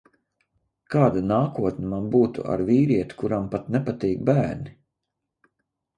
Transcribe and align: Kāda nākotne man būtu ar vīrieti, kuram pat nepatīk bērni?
Kāda 0.93 1.21
nākotne 1.31 1.91
man 1.91 2.09
būtu 2.17 2.47
ar 2.55 2.65
vīrieti, 2.71 3.19
kuram 3.23 3.47
pat 3.55 3.69
nepatīk 3.77 4.25
bērni? 4.31 4.77